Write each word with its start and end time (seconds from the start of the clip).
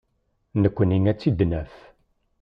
Nekkni 0.61 0.99
ad 1.11 1.17
tt-id-naf. 1.17 1.73